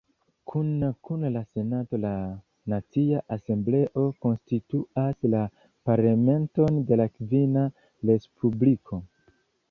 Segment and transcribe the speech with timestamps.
[0.51, 2.13] Kune kun la Senato, la
[2.73, 5.41] Nacia Asembleo konstituas la
[5.89, 7.67] Parlamenton de la Kvina
[8.11, 9.01] Respubliko.